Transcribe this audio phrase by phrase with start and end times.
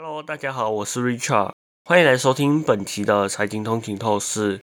[0.00, 1.50] Hello，大家好，我是 Richard，
[1.84, 4.60] 欢迎来收听本期的财经通勤透视。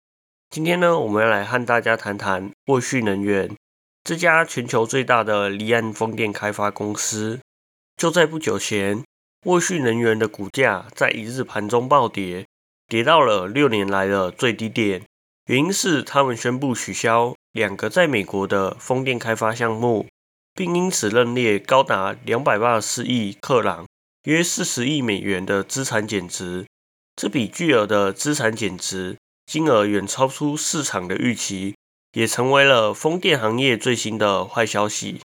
[0.49, 3.53] 今天呢，我们要来和大家谈谈沃旭能源
[4.01, 7.41] 这家全球最大的离岸风电开发公司。
[7.97, 9.03] 就在不久前，
[9.43, 12.45] 沃旭能源的股价在一日盘中暴跌，
[12.87, 15.03] 跌到了六年来的最低点。
[15.47, 20.07] 原因是他们宣布取消两个在美国的风电开发项目，
[20.53, 23.85] 并因此认列高达两百八十四亿克朗。
[24.25, 26.65] 约四十亿美元的资产减值，
[27.15, 31.75] 这笔巨额的资产减值金额远超出市场的预期，
[32.13, 35.21] 也成为了风电行业最新的坏消息。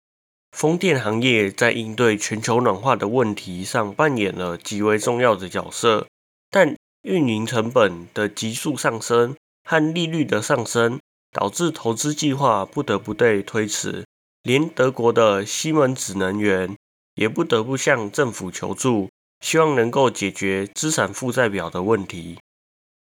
[0.54, 6.08] 风电行业在应对全球暖化的问题上扮演了极为重要的角色，
[6.50, 11.02] 但运营成本的急速上升和利率的上升，
[11.34, 14.06] 导致投资计划不得不被推迟。
[14.44, 16.78] 连德国的西门子能源。
[17.16, 22.40] 也不得不向政府求助，希望能够解决资产负债表的问题。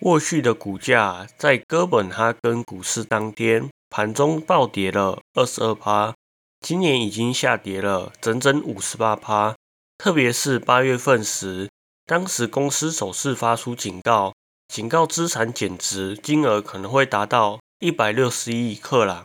[0.00, 6.14] 沃旭的股价在哥本哈根股市当天盘中暴跌了二十二趴，
[6.60, 9.56] 今年已经下跌了整整五十八趴。
[9.98, 11.68] 特别是八月份时，
[12.06, 14.32] 当时公司首次发出警告，
[14.68, 19.24] 警告资产减值金额可能会达到一百六十亿克朗。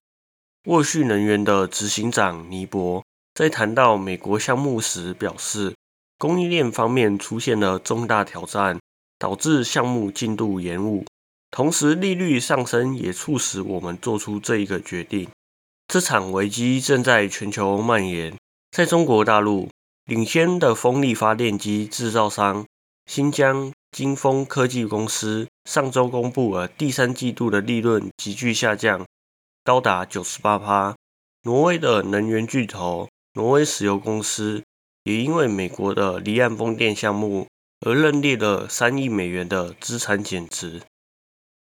[0.66, 3.03] 沃旭能源的执行长尼伯。
[3.34, 5.76] 在谈到美国项目时，表示
[6.20, 8.80] 供应链方面出现了重大挑战，
[9.18, 11.04] 导致项目进度延误。
[11.50, 15.28] 同时，利率上升也促使我们做出这一个决定。
[15.88, 18.36] 这场危机正在全球蔓延。
[18.72, 19.70] 在中国大陆，
[20.06, 22.66] 领先的风力发电机制造商
[23.06, 29.06] 新疆金风科技公司上周公布了第三季度的利润急剧下降，
[29.64, 30.96] 高达九十八趴。
[31.44, 33.10] 挪威的能源巨头。
[33.36, 34.64] 挪威石油公司
[35.06, 37.48] 也因为美国的离岸风电项目
[37.80, 40.82] 而认列了三亿美元的资产减值。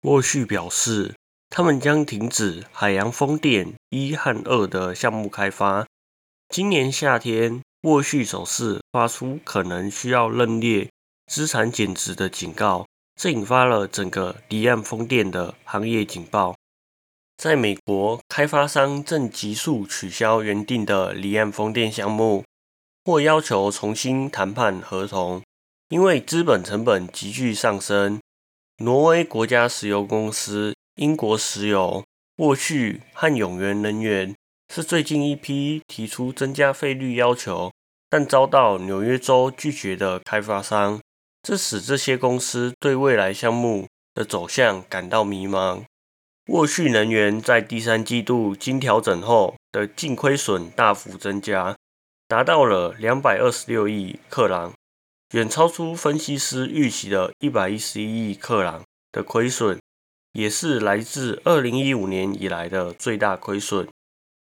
[0.03, 1.15] 沃旭表示，
[1.49, 5.85] 他们将停止海洋风电一和二的项目开发。
[6.47, 10.89] 今年夏天，沃旭首次发出可能需要认列
[11.27, 12.87] 资产减值的警告，
[13.19, 16.55] 这引发了整个离岸风电的行业警报。
[17.39, 22.43] 在美国，开发商正急速取消原定的离岸风电项目，
[23.05, 25.41] 或要求重新谈判合同，
[25.87, 28.19] 因为资本成本急剧上升。
[28.79, 32.03] 挪威国家石油公司、英国石油、
[32.39, 34.35] 沃旭和永源能源
[34.73, 37.71] 是最近一批提出增加费率要求，
[38.09, 40.99] 但遭到纽约州拒绝的开发商，
[41.41, 45.85] 这使这些公司对未来项目的走向感到迷茫。
[46.49, 51.75] 沃旭能源在第三季度经调整后的净亏损大幅增加，
[52.27, 54.73] 达到了两百二十六亿克朗，
[55.33, 59.79] 远超出分析师预期的一百一十一亿克朗的亏损，
[60.33, 63.87] 也是来自二零一五年以来的最大亏损。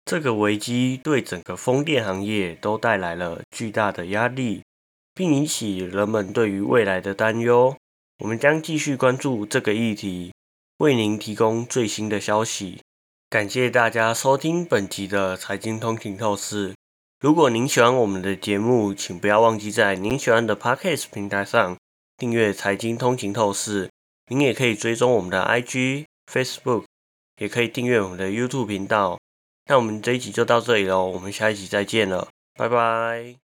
[0.04, 4.62] 这个危机对整个风电行业都带来了巨大的压力，
[5.14, 7.74] 并引起人们对于未来的担忧。
[8.18, 10.32] 我们将继续关注这个议题。
[10.78, 12.82] 为您提供最新的消息，
[13.30, 16.74] 感谢大家收听本集的财经通勤透视。
[17.18, 21.78] 如果您喜欢我们的节目，请不要忘记在您喜欢的 Podcast 平台上
[22.18, 23.88] 订阅财经通勤透视。
[24.28, 26.84] 您也可以追踪我们的 IG、Facebook，
[27.38, 29.18] 也可以订阅我们的 YouTube 频道。
[29.68, 33.45] 那我们这一集就到这里喽，我们下一集再见了，拜拜。